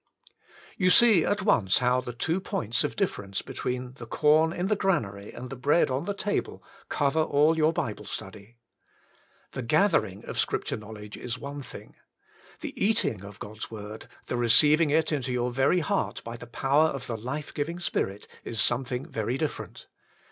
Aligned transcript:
You 0.77 0.89
see 0.89 1.23
at 1.23 1.43
once 1.43 1.77
how 1.77 2.01
the 2.01 2.11
two 2.11 2.39
points 2.41 2.83
of 2.83 2.95
difference 2.95 3.43
between 3.43 3.93
the 3.99 4.07
corn 4.07 4.51
in 4.51 4.65
the 4.65 4.75
granary 4.75 5.31
and 5.31 5.51
the 5.51 5.55
bread 5.55 5.91
on 5.91 6.05
the 6.05 6.15
table, 6.15 6.63
cover 6.89 7.19
all 7.21 7.55
your 7.55 7.71
Bible 7.71 8.05
study. 8.07 8.57
The 9.51 9.61
gathering 9.61 10.25
of 10.25 10.39
Scripture 10.39 10.75
knowledge 10.75 11.17
is 11.17 11.37
one 11.37 11.61
thing. 11.61 11.93
The 12.61 12.73
eating 12.83 13.23
of 13.23 13.37
God^s 13.39 13.69
word, 13.69 14.07
the 14.25 14.37
receiving 14.37 14.89
it 14.89 15.11
into 15.11 15.31
your 15.31 15.51
very 15.51 15.81
heart 15.81 16.23
by 16.23 16.35
the 16.35 16.47
power 16.47 16.87
of 16.87 17.05
the 17.05 17.15
life 17.15 17.53
giving 17.53 17.79
Spirit, 17.79 18.27
is 18.43 18.59
something 18.59 19.05
very 19.05 19.37
different. 19.37 19.85